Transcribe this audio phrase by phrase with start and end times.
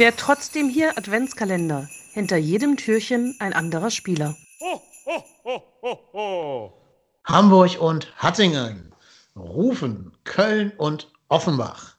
[0.00, 1.86] Wer trotzdem hier Adventskalender.
[2.14, 4.34] Hinter jedem Türchen ein anderer Spieler.
[4.58, 6.72] Ho, ho, ho, ho, ho.
[7.24, 8.94] Hamburg und Hattingen,
[9.36, 11.96] Rufen, Köln und Offenbach.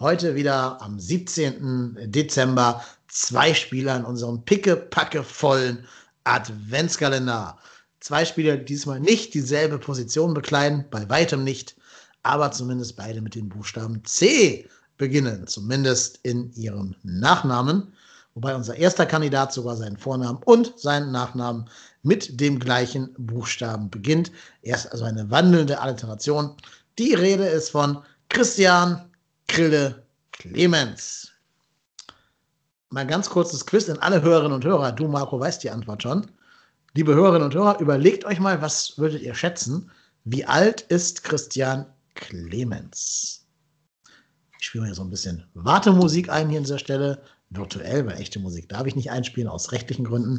[0.00, 2.10] Heute wieder am 17.
[2.10, 5.86] Dezember zwei Spieler in unserem picke-packe vollen
[6.24, 7.56] Adventskalender.
[8.00, 11.76] Zwei Spieler, die diesmal nicht dieselbe Position bekleiden, bei weitem nicht,
[12.24, 14.68] aber zumindest beide mit dem Buchstaben C
[14.98, 17.92] beginnen, zumindest in ihrem Nachnamen.
[18.34, 21.68] Wobei unser erster Kandidat sogar seinen Vornamen und seinen Nachnamen
[22.02, 24.30] mit dem gleichen Buchstaben beginnt.
[24.62, 26.54] Er ist also eine wandelnde Alliteration.
[26.98, 29.10] Die Rede ist von Christian
[29.48, 31.32] Krille Clemens.
[32.90, 34.92] Mal ganz kurzes Quiz in alle Hörerinnen und Hörer.
[34.92, 36.30] Du, Marco, weißt die Antwort schon.
[36.94, 39.90] Liebe Hörerinnen und Hörer, überlegt euch mal, was würdet ihr schätzen?
[40.24, 43.37] Wie alt ist Christian Clemens?
[44.58, 47.22] Ich spiele mir so ein bisschen Wartemusik ein hier an dieser Stelle.
[47.50, 50.38] Virtuell, weil echte Musik darf ich nicht einspielen, aus rechtlichen Gründen.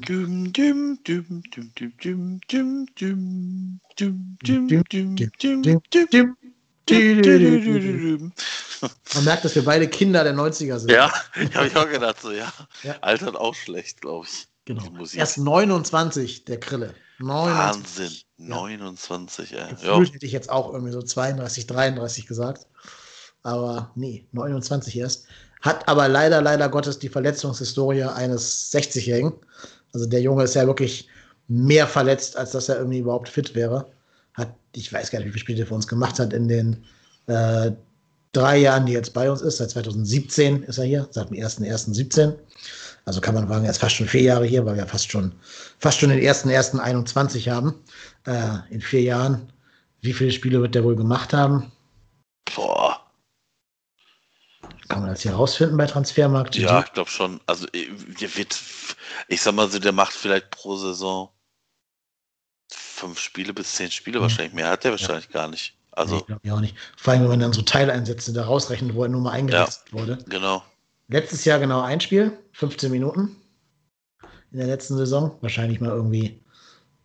[9.16, 10.92] Man merkt, dass wir beide Kinder der 90er sind.
[10.92, 11.12] Ja,
[11.56, 12.54] habe ich auch gedacht, so, ja.
[12.84, 12.96] Ja.
[13.02, 14.48] Altert auch schlecht, glaube ich.
[14.66, 14.84] genau.
[15.14, 16.94] Erst 29, der Krille.
[17.18, 18.28] 29.
[18.38, 18.50] Wahnsinn.
[18.50, 19.68] 29, ja.
[19.68, 19.74] ja.
[19.76, 22.68] Gefühlt hätte ich jetzt auch irgendwie so 32, 33 gesagt.
[23.44, 25.26] Aber nee, 29 erst.
[25.62, 29.34] Hat aber leider, leider Gottes die Verletzungshistorie eines 60-Jährigen.
[29.94, 31.08] Also der Junge ist ja wirklich
[31.48, 33.88] mehr verletzt, als dass er irgendwie überhaupt fit wäre.
[34.34, 36.86] Hat, ich weiß gar nicht, wie viele Spiele er für uns gemacht hat in den
[37.28, 37.72] äh,
[38.32, 39.58] drei Jahren, die jetzt bei uns ist.
[39.58, 42.34] Seit 2017 ist er hier, seit dem 1.1.17.
[43.06, 45.34] Also kann man sagen, er ist fast schon vier Jahre hier, weil wir fast schon,
[45.80, 47.74] fast schon den 1.1.21 haben.
[48.26, 49.52] Äh, in vier Jahren.
[50.02, 51.72] Wie viele Spiele wird der wohl gemacht haben?
[52.56, 52.89] Boah.
[54.90, 56.56] Kann man das hier rausfinden bei Transfermarkt?
[56.56, 57.40] Ja, ich glaube schon.
[57.46, 57.88] Also, äh,
[58.20, 58.60] der wird,
[59.28, 61.30] ich sag mal so, der macht vielleicht pro Saison
[62.72, 64.24] fünf Spiele bis zehn Spiele Mhm.
[64.24, 64.54] wahrscheinlich.
[64.54, 65.76] Mehr hat der wahrscheinlich gar nicht.
[65.78, 66.76] nee, Also, glaube ich auch nicht.
[66.98, 70.18] Vor allem, wenn man dann so Teileinsätze da rausrechnet, wo er nur mal eingewechselt wurde.
[70.28, 70.64] genau.
[71.08, 73.36] Letztes Jahr genau ein Spiel, 15 Minuten
[74.52, 75.38] in der letzten Saison.
[75.42, 76.40] Wahrscheinlich mal irgendwie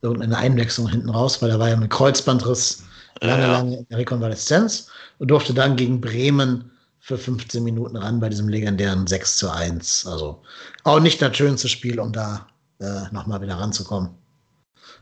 [0.02, 2.84] irgendeine Einwechslung hinten raus, weil er war ja mit Kreuzbandriss
[3.22, 3.52] lange, Ja, ja.
[3.52, 6.70] lange in der Rekonvaleszenz und durfte dann gegen Bremen
[7.04, 10.06] für 15 Minuten ran bei diesem legendären 6 zu 1.
[10.06, 10.42] Also
[10.84, 12.46] auch nicht das schönste Spiel, um da
[12.80, 14.08] äh, nochmal wieder ranzukommen.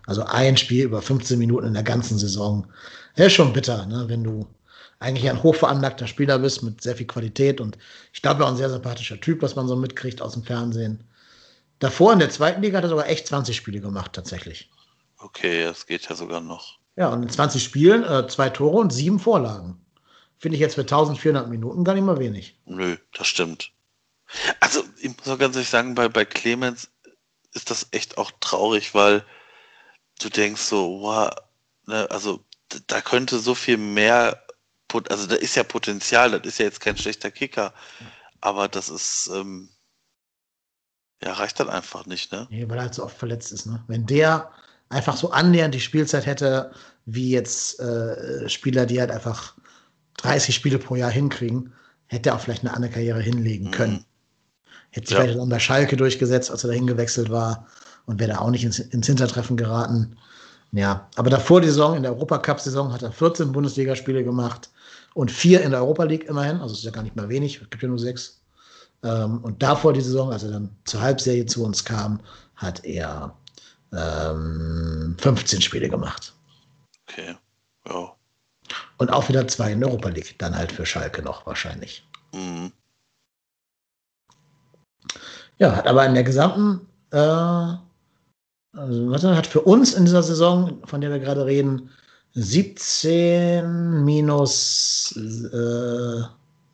[0.08, 2.66] Also ein Spiel über 15 Minuten in der ganzen Saison.
[3.14, 4.06] Ja, ist schon bitter, ne?
[4.08, 4.48] wenn du
[4.98, 7.78] eigentlich ein hochveranlagter Spieler bist mit sehr viel Qualität und
[8.12, 11.04] ich glaube, er ist ein sehr sympathischer Typ, was man so mitkriegt aus dem Fernsehen.
[11.78, 14.68] Davor in der zweiten Liga hat er sogar echt 20 Spiele gemacht, tatsächlich.
[15.18, 16.80] Okay, das geht ja sogar noch.
[16.96, 19.81] Ja, und in 20 Spielen äh, zwei Tore und sieben Vorlagen.
[20.42, 22.58] Finde ich jetzt für 1400 Minuten gar nicht mal wenig.
[22.64, 23.70] Nö, das stimmt.
[24.58, 26.90] Also, ich muss auch ganz ehrlich sagen, bei, bei Clemens
[27.52, 29.24] ist das echt auch traurig, weil
[30.20, 31.30] du denkst so, wow,
[31.86, 32.44] ne, also
[32.88, 34.42] da könnte so viel mehr,
[35.08, 37.72] also da ist ja Potenzial, das ist ja jetzt kein schlechter Kicker,
[38.40, 39.68] aber das ist, ähm,
[41.22, 42.48] ja, reicht dann einfach nicht, ne?
[42.50, 43.66] Nee, weil er halt so oft verletzt ist.
[43.66, 43.84] Ne?
[43.86, 44.50] Wenn der
[44.88, 46.72] einfach so annähernd die Spielzeit hätte,
[47.04, 49.54] wie jetzt äh, Spieler, die halt einfach
[50.18, 51.72] 30 Spiele pro Jahr hinkriegen,
[52.06, 53.94] hätte er auch vielleicht eine andere Karriere hinlegen können.
[53.94, 54.04] Mhm.
[54.90, 55.22] Hätte sich Ja.
[55.22, 57.66] vielleicht dann bei Schalke durchgesetzt, als er da hingewechselt war
[58.06, 60.16] und wäre da auch nicht ins, ins Hintertreffen geraten.
[60.72, 64.70] Ja, aber davor die Saison, in der Europacup-Saison, hat er 14 Bundesligaspiele gemacht
[65.14, 66.58] und vier in der Europa League immerhin.
[66.60, 68.40] Also ist ja gar nicht mal wenig, es gibt ja nur sechs.
[69.02, 72.20] Ähm, und davor die Saison, als er dann zur Halbserie zu uns kam,
[72.56, 73.36] hat er
[73.92, 76.32] ähm, 15 Spiele gemacht.
[77.08, 77.36] Okay,
[77.86, 78.16] ja.
[79.02, 80.38] Und auch wieder zwei in Europa League.
[80.38, 82.06] Dann halt für Schalke noch wahrscheinlich.
[82.32, 82.70] Mhm.
[85.58, 87.16] Ja, hat aber in der gesamten, äh,
[88.76, 91.90] also, hat für uns in dieser Saison, von der wir gerade reden,
[92.34, 96.22] 17 minus, äh,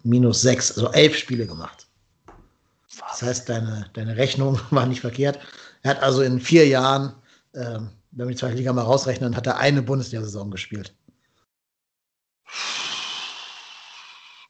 [0.03, 1.87] minus 6, also 11 Spiele gemacht.
[3.09, 5.39] Das heißt, deine, deine Rechnung war nicht verkehrt.
[5.81, 7.15] Er hat also in vier Jahren,
[7.55, 10.93] ähm, wenn wir die zweite Liga mal rausrechnen, hat er eine Bundesliga-Saison gespielt.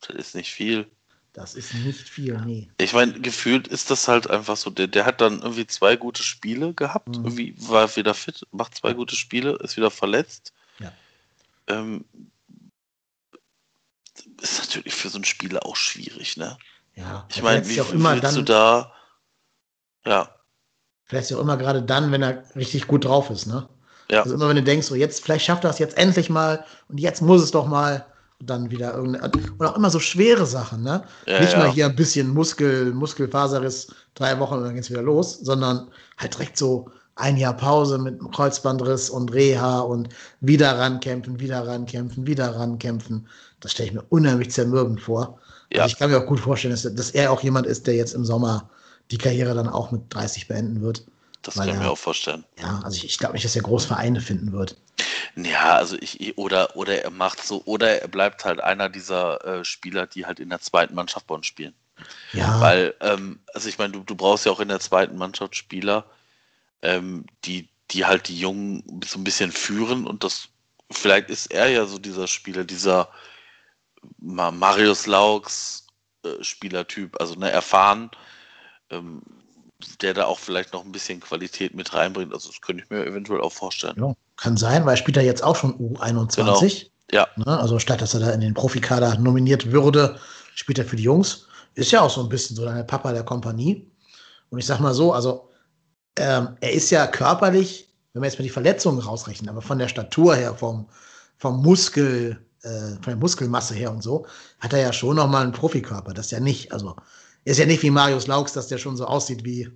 [0.00, 0.90] Das ist nicht viel.
[1.32, 2.70] Das ist nicht viel, nee.
[2.80, 4.70] Ich meine, gefühlt ist das halt einfach so.
[4.70, 7.24] Der, der hat dann irgendwie zwei gute Spiele gehabt, Mhm.
[7.24, 10.52] irgendwie war wieder fit, macht zwei gute Spiele, ist wieder verletzt.
[10.80, 10.92] Ja.
[11.66, 12.04] Ähm,
[14.40, 16.58] ist natürlich für so einen Spieler auch schwierig, ne?
[16.94, 18.94] Ja, Ich meine, wie auch immer willst dann, du da.
[20.04, 20.34] Ja,
[21.04, 23.68] Vielleicht auch immer gerade dann, wenn er richtig gut drauf ist, ne?
[24.10, 26.64] Ja, Also immer wenn du denkst, so jetzt, vielleicht schafft er es jetzt endlich mal
[26.88, 28.04] und jetzt muss es doch mal
[28.40, 29.32] dann wieder irgendeine.
[29.58, 31.02] Und auch immer so schwere Sachen, ne?
[31.26, 31.58] Ja, Nicht ja.
[31.58, 35.88] mal hier ein bisschen Muskel, Muskelfaserriss, drei Wochen und dann geht's wieder los, sondern
[36.18, 40.08] halt direkt so ein Jahr Pause mit einem Kreuzbandriss und Reha und
[40.40, 43.26] wieder rankämpfen, wieder rankämpfen, wieder rankämpfen.
[43.60, 45.40] Das stelle ich mir unheimlich zermürbend vor.
[45.72, 45.82] Ja.
[45.82, 48.14] Also ich kann mir auch gut vorstellen, dass, dass er auch jemand ist, der jetzt
[48.14, 48.70] im Sommer
[49.10, 51.04] die Karriere dann auch mit 30 beenden wird.
[51.42, 52.44] Das Weil kann ich mir auch vorstellen.
[52.58, 54.76] Ja, also ich, ich glaube nicht, dass er Großvereine finden wird.
[55.36, 59.64] Ja, also ich, oder, oder er macht so, oder er bleibt halt einer dieser äh,
[59.64, 61.74] Spieler, die halt in der zweiten Mannschaft bei uns spielen.
[62.32, 65.54] Ja, Weil, ähm, also ich meine, du, du brauchst ja auch in der zweiten Mannschaft
[65.56, 66.04] Spieler,
[66.82, 70.48] ähm, die, die halt die Jungen so ein bisschen führen und das,
[70.90, 73.08] vielleicht ist er ja so dieser Spieler, dieser
[74.18, 75.86] Ma- Marius Laux
[76.24, 78.10] äh, Spielertyp, also ne, erfahren,
[78.90, 79.22] ähm,
[80.00, 82.32] der da auch vielleicht noch ein bisschen Qualität mit reinbringt.
[82.32, 83.94] Also das könnte ich mir eventuell auch vorstellen.
[83.96, 86.86] ja, kann sein, weil er spielt ja jetzt auch schon U21.
[87.10, 87.26] Ja.
[87.36, 87.46] Ne?
[87.46, 90.18] Also statt dass er da in den Profikader nominiert würde,
[90.54, 91.46] spielt er für die Jungs.
[91.74, 93.88] Ist ja auch so ein bisschen so der Papa der Kompanie.
[94.50, 95.48] Und ich sag mal so, also
[96.16, 99.88] ähm, er ist ja körperlich, wenn wir jetzt mal die Verletzungen rausrechnen, aber von der
[99.88, 100.88] Statur her, vom,
[101.36, 104.26] vom Muskel, äh, von der Muskelmasse her und so,
[104.58, 106.14] hat er ja schon nochmal einen Profikörper.
[106.14, 106.72] Das ja nicht.
[106.72, 107.02] Also er
[107.50, 109.70] ist ja nicht wie Marius Laux, dass der schon so aussieht wie,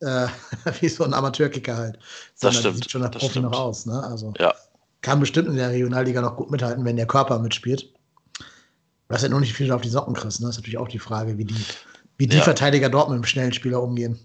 [0.00, 0.26] äh,
[0.80, 1.98] wie so ein Amateurkicker halt.
[2.34, 3.50] Sondern stimmt, Sieht schon nach das Profi stimmt.
[3.50, 3.86] noch aus.
[3.86, 4.02] Ne?
[4.02, 4.54] Also Ja.
[5.00, 7.92] kann bestimmt in der Regionalliga noch gut mithalten, wenn der Körper mitspielt.
[9.10, 10.46] Hast ja noch nicht viel auf die Socken kriegst, ne?
[10.46, 11.64] Das ist natürlich auch die Frage, wie die,
[12.16, 12.42] wie die Ja.
[12.44, 14.18] Verteidiger dort mit dem schnellen Spieler umgehen.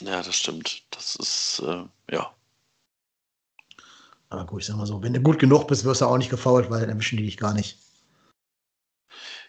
[0.00, 0.84] Ja, das stimmt.
[0.90, 2.32] Das ist, äh, ja.
[4.28, 6.30] Aber gut, ich sag mal so, wenn du gut genug bist, wirst du auch nicht
[6.30, 7.78] gefault, weil dann erwischen die dich gar nicht.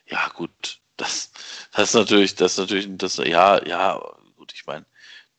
[0.08, 0.80] Ja, gut.
[0.98, 1.31] Das,
[1.75, 4.00] das ist natürlich, das ist natürlich, das, ja, ja,
[4.38, 4.86] gut, ich meine,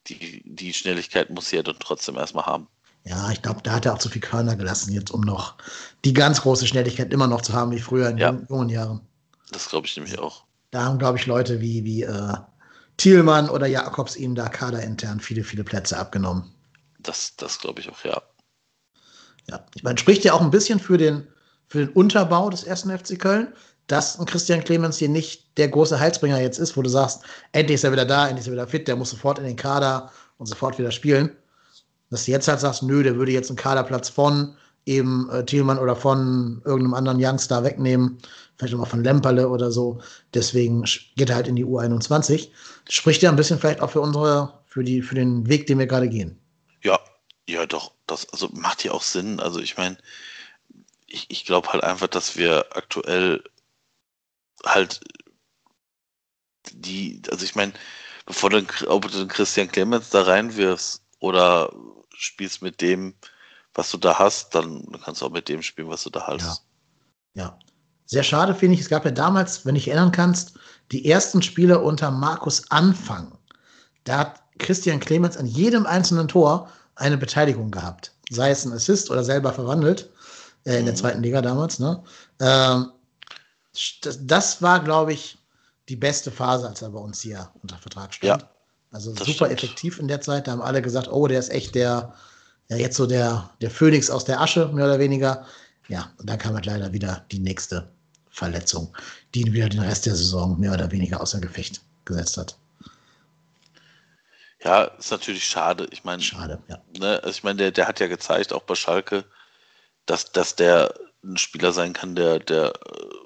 [0.09, 2.69] die, die Schnelligkeit muss sie ja dann trotzdem erstmal haben.
[3.05, 5.57] Ja, ich glaube, da hat er auch zu viel Körner gelassen jetzt, um noch
[6.05, 8.31] die ganz große Schnelligkeit immer noch zu haben, wie früher in Ja.
[8.31, 9.01] jungen, jungen Jahren.
[9.53, 10.45] Das glaube ich nämlich auch.
[10.71, 12.35] Da haben, glaube ich, Leute wie, wie äh,
[12.97, 16.53] Thielmann oder Jakobs ihm da kaderintern viele, viele Plätze abgenommen.
[16.99, 18.23] Das, das glaube ich auch, ja.
[19.49, 21.27] Ja, ich meine, spricht ja auch ein bisschen für den,
[21.69, 23.53] für den Unterbau des ersten FC Köln,
[23.87, 27.23] dass ein Christian Clemens hier nicht der große Heilsbringer jetzt ist, wo du sagst,
[27.53, 29.57] endlich ist er wieder da, endlich ist er wieder fit, der muss sofort in den
[29.57, 31.31] Kader und sofort wieder spielen.
[32.11, 35.79] Dass du jetzt halt sagst, nö, der würde jetzt einen Kaderplatz von eben äh, Thielmann
[35.79, 38.19] oder von irgendeinem anderen Youngstar wegnehmen,
[38.57, 40.01] vielleicht auch mal von Lemperle oder so.
[40.35, 40.85] Deswegen
[41.17, 42.49] geht er halt in die U21.
[42.89, 45.87] Spricht ja ein bisschen vielleicht auch für unsere, für die, für den Weg, den wir
[45.87, 46.39] gerade gehen.
[46.83, 47.01] Ja,
[47.49, 47.93] ja, doch.
[48.07, 49.41] Das also macht ja auch Sinn.
[49.41, 49.97] Also ich meine,
[51.07, 53.43] ich, ich glaube halt einfach, dass wir aktuell
[54.65, 55.01] halt
[56.73, 57.73] die, also ich meine,
[58.27, 61.73] bevor du, ob du den Christian Clemens da reinwirfst oder
[62.17, 63.15] spielst mit dem,
[63.75, 66.63] was du da hast, dann kannst du auch mit dem spielen, was du da hast.
[67.35, 67.43] Ja.
[67.43, 67.59] Ja.
[68.07, 70.55] Sehr schade finde ich, es gab ja damals, wenn du dich erinnern kannst,
[70.93, 73.37] die ersten Spiele unter Markus Anfang.
[74.05, 78.13] Da hat Christian Clemens an jedem einzelnen Tor eine Beteiligung gehabt.
[78.31, 80.11] Sei es ein Assist oder selber verwandelt,
[80.65, 80.99] äh, in der Mhm.
[80.99, 81.79] zweiten Liga damals.
[81.79, 82.03] Ne?
[82.41, 82.93] Ähm,
[84.03, 85.39] das, das war, glaube ich,
[85.89, 88.43] die beste Phase, als er bei uns hier unter Vertrag stand.
[88.43, 88.49] Ja,
[88.91, 89.53] also super stimmt.
[89.53, 90.47] effektiv in der Zeit.
[90.47, 92.15] Da haben alle gesagt, oh, der ist echt der,
[92.69, 95.47] ja, jetzt so der, der Phönix aus der Asche, mehr oder weniger.
[95.89, 97.89] Ja, und dann kam halt leider wieder die nächste
[98.31, 98.97] Verletzung,
[99.35, 102.57] die ihn wieder den Rest der Saison mehr oder weniger außer Gefecht gesetzt hat.
[104.65, 105.87] Ja, ist natürlich schade.
[105.91, 106.79] Ich meine, Schade, ja.
[106.99, 109.25] ne, also ich meine, der, der hat ja gezeigt, auch bei Schalke,
[110.07, 113.24] dass, dass der ein Spieler sein kann, der, der äh,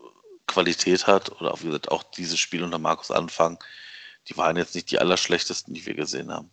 [0.48, 1.40] Qualität hat.
[1.40, 3.62] Oder auch, wie gesagt, auch dieses Spiel unter Markus Anfang,
[4.28, 6.50] die waren jetzt nicht die allerschlechtesten, die wir gesehen haben.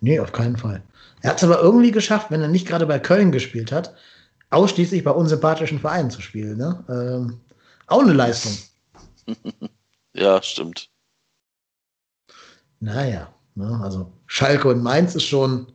[0.00, 0.82] Nee, auf keinen Fall.
[1.22, 3.96] Er hat es aber irgendwie geschafft, wenn er nicht gerade bei Köln gespielt hat,
[4.50, 6.56] ausschließlich bei unsympathischen Vereinen zu spielen.
[6.56, 6.84] Ne?
[6.88, 7.40] Ähm,
[7.88, 8.56] auch eine Leistung.
[10.18, 10.88] Ja, stimmt.
[12.80, 13.80] Naja, ne?
[13.82, 15.70] also Schalke und Mainz ist schon,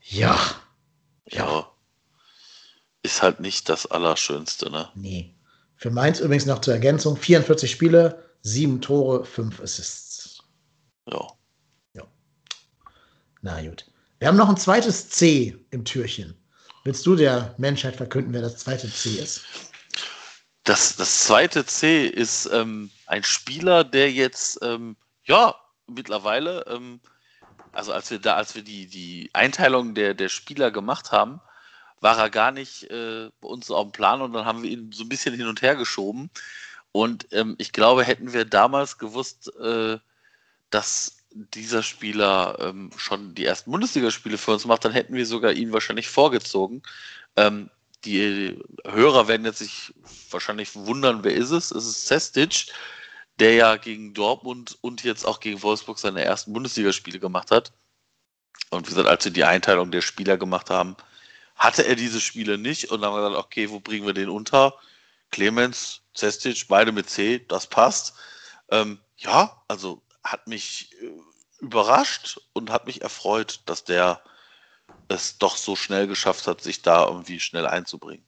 [0.00, 0.36] ja,
[1.26, 1.68] Ja.
[3.04, 4.88] Ist halt nicht das Allerschönste, ne?
[4.94, 5.34] nee.
[5.82, 10.40] Für Mainz übrigens noch zur Ergänzung: 44 Spiele, 7 Tore, 5 Assists.
[11.10, 11.26] Ja.
[13.40, 13.84] Na gut.
[14.20, 16.40] Wir haben noch ein zweites C im Türchen.
[16.84, 19.42] Willst du der Menschheit verkünden, wer das zweite C ist?
[20.62, 25.56] Das, das zweite C ist ähm, ein Spieler, der jetzt, ähm, ja,
[25.88, 27.00] mittlerweile, ähm,
[27.72, 31.40] also als wir da, als wir die, die Einteilung der, der Spieler gemacht haben,
[32.02, 34.92] war er gar nicht äh, bei uns auf dem Plan und dann haben wir ihn
[34.92, 36.30] so ein bisschen hin und her geschoben.
[36.90, 39.98] Und ähm, ich glaube, hätten wir damals gewusst, äh,
[40.70, 45.52] dass dieser Spieler ähm, schon die ersten Bundesligaspiele für uns macht, dann hätten wir sogar
[45.52, 46.82] ihn wahrscheinlich vorgezogen.
[47.36, 47.70] Ähm,
[48.04, 49.94] die Hörer werden jetzt sich
[50.30, 51.70] wahrscheinlich wundern, wer ist es?
[51.70, 52.66] Es ist Sestic,
[53.38, 57.72] der ja gegen Dortmund und jetzt auch gegen Wolfsburg seine ersten Bundesligaspiele gemacht hat.
[58.70, 60.96] Und wie gesagt, als wir die Einteilung der Spieler gemacht haben,
[61.62, 64.28] hatte er diese Spiele nicht und dann haben wir gesagt, okay, wo bringen wir den
[64.28, 64.74] unter?
[65.30, 68.14] Clemens, Cestic, beide mit C, das passt.
[68.70, 74.20] Ähm, ja, also hat mich äh, überrascht und hat mich erfreut, dass der
[75.06, 78.24] es doch so schnell geschafft hat, sich da irgendwie schnell einzubringen.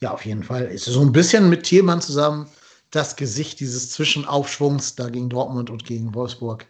[0.00, 0.64] Ja, auf jeden Fall.
[0.64, 2.50] Ist so ein bisschen mit Thielmann zusammen
[2.90, 6.66] das Gesicht dieses Zwischenaufschwungs da gegen Dortmund und gegen Wolfsburg.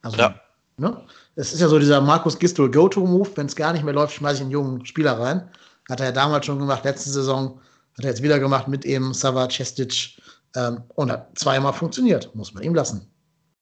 [0.00, 0.40] Also, ja.
[0.76, 1.00] Ne?
[1.34, 3.30] Es ist ja so dieser Markus Gistol Go-To-Move.
[3.34, 5.48] Wenn es gar nicht mehr läuft, schmeiße ich einen jungen Spieler rein.
[5.88, 7.60] Hat er ja damals schon gemacht, letzte Saison.
[7.96, 10.20] Hat er jetzt wieder gemacht mit eben Sava Cestic.
[10.54, 12.34] Ähm, und hat zweimal funktioniert.
[12.34, 13.06] Muss man ihm lassen.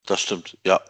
[0.06, 0.80] Das stimmt, ja.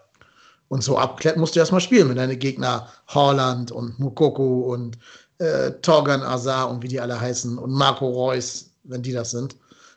[0.69, 4.97] Und so abklärt musst du erstmal spielen, wenn deine Gegner Holland und Mukoko und
[5.39, 9.57] äh, Torgan Azar und wie die alle heißen und Marco Reus, wenn die das sind,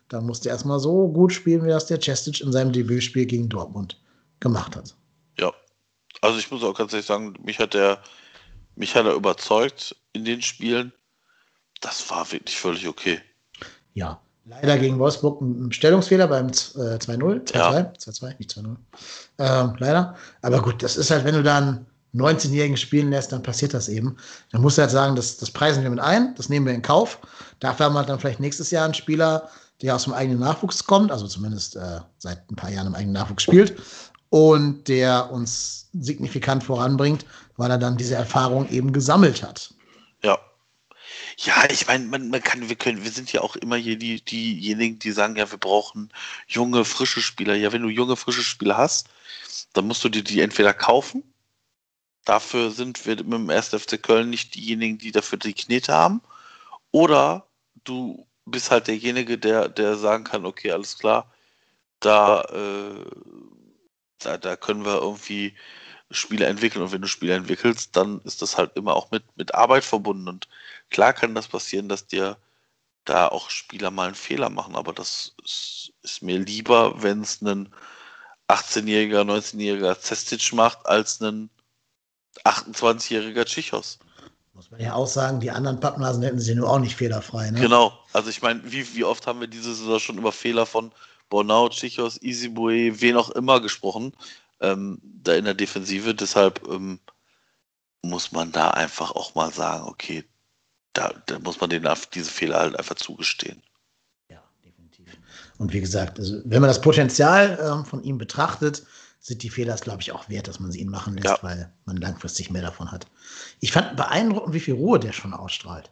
[0.10, 3.50] dann musst du erstmal so gut spielen, wie das der Chestic in seinem Debütspiel gegen
[3.50, 4.02] Dortmund
[4.40, 4.96] gemacht hat.
[6.24, 8.00] Ja, also ich muss auch ganz ehrlich sagen, mich hat er,
[8.76, 10.94] mich hat er überzeugt in den Spielen.
[11.82, 13.20] Das war wirklich völlig okay.
[13.94, 17.70] Ja, Leider gegen Wolfsburg ein Stellungsfehler beim 2-0, 2-2, ja.
[17.98, 18.76] 2-2, nicht 2-0.
[19.38, 20.18] Ähm, leider.
[20.42, 24.18] Aber gut, das ist halt, wenn du dann 19-Jährigen spielen lässt, dann passiert das eben.
[24.52, 26.82] Dann musst du halt sagen, das, das preisen wir mit ein, das nehmen wir in
[26.82, 27.20] Kauf.
[27.62, 29.50] Dafür haben wir dann vielleicht nächstes Jahr einen Spieler,
[29.82, 33.14] der aus dem eigenen Nachwuchs kommt, also zumindest äh, seit ein paar Jahren im eigenen
[33.14, 33.76] Nachwuchs spielt
[34.34, 37.24] und der uns signifikant voranbringt,
[37.56, 39.76] weil er dann diese Erfahrung eben gesammelt hat.
[40.24, 40.40] Ja,
[41.38, 44.26] ja, ich meine, man, man kann, wir können, wir sind ja auch immer hier die,
[44.26, 46.12] diejenigen, die sagen, ja, wir brauchen
[46.48, 47.54] junge, frische Spieler.
[47.54, 49.08] Ja, wenn du junge, frische Spieler hast,
[49.74, 51.24] dann musst du dir die entweder kaufen.
[52.26, 53.68] Dafür sind wir mit dem 1.
[53.68, 56.22] FC Köln nicht diejenigen, die dafür die Knete haben.
[56.90, 57.46] Oder
[57.84, 61.32] du bist halt derjenige, der, der sagen kann, okay, alles klar,
[62.00, 63.06] da, äh,
[64.26, 65.56] da, da können wir irgendwie
[66.12, 66.84] Spiele entwickeln.
[66.84, 70.28] Und wenn du Spiele entwickelst, dann ist das halt immer auch mit, mit Arbeit verbunden.
[70.28, 70.48] Und
[70.90, 72.38] klar kann das passieren, dass dir
[73.06, 77.42] da auch Spieler mal einen Fehler machen, aber das ist, ist mir lieber, wenn es
[77.42, 77.74] ein
[78.48, 81.50] 18-jähriger, 19-jähriger Cestic macht, als ein
[82.46, 84.00] 28-jähriger Chichos.
[84.54, 87.50] Muss man ja auch sagen, die anderen Pappnasen hätten sie nur auch nicht fehlerfrei.
[87.52, 87.60] Ne?
[87.60, 87.98] Genau.
[88.14, 90.92] Also ich meine, wie, wie oft haben wir diese Saison schon über Fehler von
[91.30, 94.14] Bornau, Chichos, Isibue, wen auch immer gesprochen,
[94.62, 96.14] ähm, da in der Defensive.
[96.14, 97.00] Deshalb ähm,
[98.02, 100.24] muss man da einfach auch mal sagen, okay,
[100.94, 103.62] da, da muss man denen diese Fehler halt einfach zugestehen.
[104.30, 105.18] Ja, definitiv.
[105.58, 108.84] Und wie gesagt, also wenn man das Potenzial ähm, von ihm betrachtet,
[109.20, 111.40] sind die Fehler, glaube ich, auch wert, dass man sie ihn machen lässt, ja.
[111.42, 113.08] weil man langfristig mehr davon hat.
[113.62, 115.90] Ich fand beeindruckend, wie viel Ruhe der schon ausstrahlt.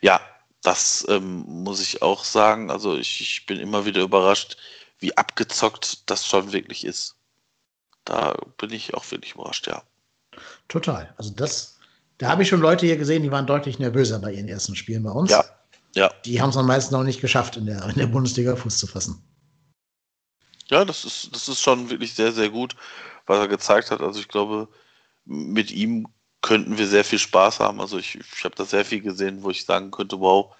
[0.00, 0.20] Ja,
[0.62, 2.70] das ähm, muss ich auch sagen.
[2.70, 4.56] Also ich, ich, bin immer wieder überrascht,
[4.98, 7.16] wie abgezockt das schon wirklich ist.
[8.04, 9.82] Da bin ich auch wirklich überrascht, ja.
[10.68, 11.12] Total.
[11.16, 11.80] Also das
[12.20, 15.02] da habe ich schon Leute hier gesehen, die waren deutlich nervöser bei ihren ersten Spielen
[15.04, 15.30] bei uns.
[15.30, 15.42] Ja.
[15.94, 16.12] ja.
[16.26, 18.86] Die haben es am meisten noch nicht geschafft, in der, in der Bundesliga Fuß zu
[18.86, 19.22] fassen.
[20.68, 22.76] Ja, das ist, das ist schon wirklich sehr, sehr gut,
[23.24, 24.02] was er gezeigt hat.
[24.02, 24.68] Also ich glaube,
[25.24, 26.08] mit ihm
[26.42, 27.80] könnten wir sehr viel Spaß haben.
[27.80, 30.54] Also ich, ich habe da sehr viel gesehen, wo ich sagen könnte, wow,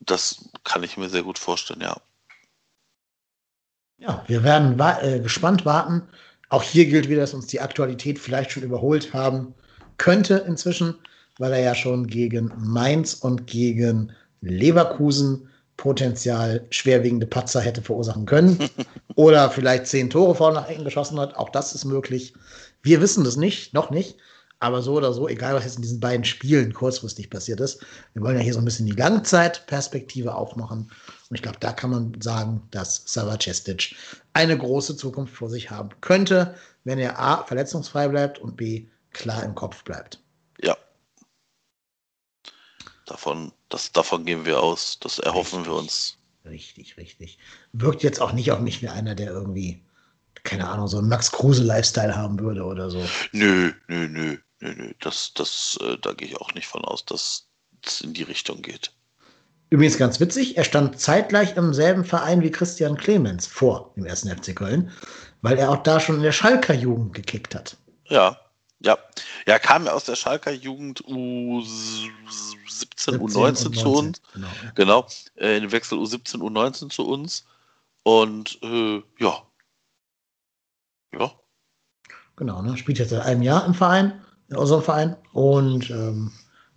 [0.00, 1.96] das kann ich mir sehr gut vorstellen, ja.
[3.98, 6.02] Ja, wir werden wa äh, gespannt warten.
[6.48, 9.54] Auch hier gilt wieder, dass uns die Aktualität vielleicht schon überholt haben
[9.98, 10.96] könnte inzwischen,
[11.38, 18.58] weil er ja schon gegen Mainz und gegen Leverkusen potenziell schwerwiegende Patzer hätte verursachen können.
[19.16, 21.36] Oder vielleicht zehn Tore vorne nach Ecken geschossen hat.
[21.36, 22.34] Auch das ist möglich.
[22.82, 24.16] Wir wissen das nicht, noch nicht.
[24.64, 28.22] Aber so oder so, egal was jetzt in diesen beiden Spielen kurzfristig passiert ist, wir
[28.22, 30.90] wollen ja hier so ein bisschen die Langzeitperspektive aufmachen.
[31.28, 33.94] Und ich glaube, da kann man sagen, dass Sava Cestic
[34.32, 36.54] eine große Zukunft vor sich haben könnte,
[36.84, 40.18] wenn er A, verletzungsfrei bleibt und B, klar im Kopf bleibt.
[40.62, 40.78] Ja.
[43.04, 44.98] Davon, das, davon gehen wir aus.
[44.98, 46.16] Das erhoffen richtig, wir uns.
[46.46, 47.38] Richtig, richtig.
[47.74, 49.82] Wirkt jetzt auch nicht auf mich wie einer, der irgendwie,
[50.42, 53.04] keine Ahnung, so einen Max Kruse-Lifestyle haben würde oder so.
[53.32, 54.92] Nö, nö, nö, nö, nö.
[55.00, 57.46] Das, das, äh, da gehe ich auch nicht von aus, dass
[57.84, 58.92] es in die Richtung geht.
[59.70, 64.28] Übrigens ganz witzig, er stand zeitgleich im selben Verein wie Christian Clemens vor dem ersten
[64.28, 64.90] FC Köln,
[65.42, 67.76] weil er auch da schon in der Schalker Jugend gekickt hat.
[68.08, 68.38] Ja,
[68.80, 68.98] ja,
[69.46, 72.08] ja, kam ja aus der Schalker Jugend U17,
[73.18, 74.20] U19 zu uns.
[74.34, 75.06] Genau, genau
[75.36, 77.46] äh, in Wechsel U17, U19 zu uns.
[78.02, 79.42] Und äh, ja.
[81.18, 81.32] Ja.
[82.36, 82.76] Genau, ne?
[82.76, 85.16] spielt jetzt seit einem Jahr im Verein, in unserem Verein.
[85.32, 86.32] Und ähm,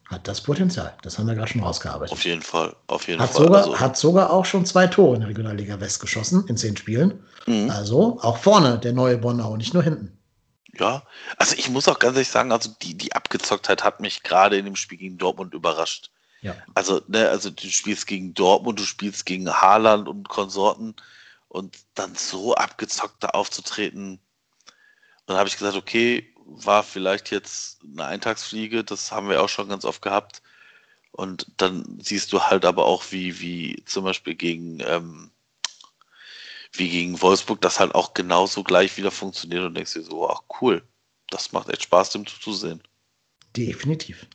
[0.10, 0.96] Hat das Potenzial.
[1.02, 2.14] Das haben wir gerade schon rausgearbeitet.
[2.14, 3.46] Auf jeden Fall, auf jeden Hat Fall.
[3.46, 6.78] sogar, also, hat sogar auch schon zwei Tore in der Regionalliga West geschossen in zehn
[6.78, 7.24] Spielen.
[7.46, 7.70] mhm.
[7.70, 10.18] Also auch vorne der neue Bonner nicht nur hinten.
[10.80, 11.04] Ja,
[11.38, 14.66] also ich muss auch ganz ehrlich sagen, also die, die Abgezocktheit hat mich gerade in
[14.66, 16.12] dem Spiel gegen Dortmund überrascht.
[16.42, 16.56] Ja.
[16.76, 20.96] Also, ne, also du spielst gegen Dortmund, du spielst gegen Haaland und Konsorten
[21.48, 24.12] und dann so abgezockt da aufzutreten.
[24.12, 24.20] Und
[25.26, 29.70] dann habe ich gesagt, okay, war vielleicht jetzt eine Eintagsfliege, das haben wir auch schon
[29.70, 30.42] ganz oft gehabt.
[31.12, 35.32] Und dann siehst du halt aber auch, wie, wie zum Beispiel gegen, ähm,
[36.74, 40.42] wie gegen Wolfsburg, das halt auch genauso gleich wieder funktioniert und denkst dir so, ach
[40.62, 40.84] cool,
[41.30, 42.82] das macht echt Spaß, dem zuzusehen.
[43.56, 44.28] Definitiv.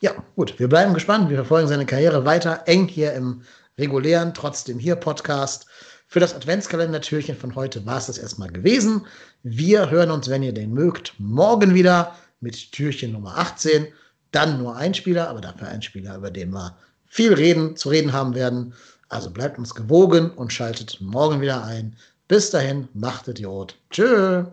[0.00, 0.58] Ja, gut.
[0.58, 1.30] Wir bleiben gespannt.
[1.30, 3.42] Wir verfolgen seine Karriere weiter eng hier im
[3.78, 5.66] regulären, trotzdem hier Podcast.
[6.14, 9.04] Für das Adventskalender-Türchen von heute war es das erstmal gewesen.
[9.42, 13.88] Wir hören uns, wenn ihr den mögt, morgen wieder mit Türchen Nummer 18.
[14.30, 18.12] Dann nur ein Spieler, aber dafür ein Spieler, über den wir viel reden, zu reden
[18.12, 18.74] haben werden.
[19.08, 21.96] Also bleibt uns gewogen und schaltet morgen wieder ein.
[22.28, 23.74] Bis dahin, macht Idiot.
[23.90, 24.44] Tschö.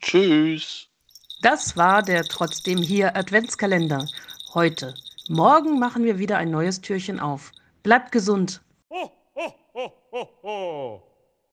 [0.00, 0.86] Tschüss.
[1.42, 4.08] Das war der trotzdem hier Adventskalender.
[4.54, 4.94] Heute.
[5.28, 7.52] Morgen machen wir wieder ein neues Türchen auf.
[7.82, 8.62] Bleibt gesund.
[8.88, 11.09] Ho, ho, ho, ho, ho.